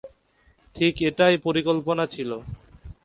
[0.75, 2.31] ঠিক এটাই পরিকল্পনা ছিল।